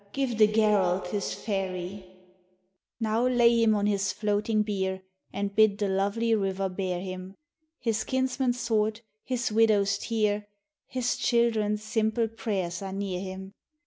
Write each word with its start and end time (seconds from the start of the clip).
Give 0.13 0.35
the 0.39 0.47
Garalth 0.47 1.11
his 1.11 1.35
ferry!" 1.35 2.05
Now 2.99 3.27
lay 3.27 3.61
him 3.61 3.75
on 3.75 3.85
his 3.85 4.11
floating 4.11 4.63
bier 4.63 5.03
And 5.31 5.55
bid 5.55 5.77
the 5.77 5.87
lovely 5.87 6.33
river 6.33 6.69
bear 6.69 6.99
him. 6.99 7.35
His 7.79 8.03
kinsman's 8.03 8.59
sword, 8.59 9.01
his 9.23 9.51
widow's 9.51 9.99
tear, 9.99 10.47
His 10.87 11.17
children's 11.17 11.83
simple 11.83 12.27
prayers 12.27 12.81
are 12.81 12.91
near 12.93 13.19
him. 13.19 13.53